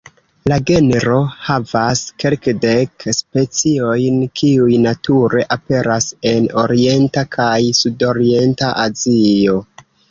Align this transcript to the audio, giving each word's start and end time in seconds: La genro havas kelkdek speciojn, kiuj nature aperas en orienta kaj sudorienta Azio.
La 0.51 0.55
genro 0.69 1.17
havas 1.49 2.01
kelkdek 2.23 3.05
speciojn, 3.19 4.19
kiuj 4.41 4.81
nature 4.89 5.47
aperas 5.59 6.09
en 6.35 6.51
orienta 6.65 7.27
kaj 7.39 7.57
sudorienta 7.85 8.77
Azio. 8.89 9.59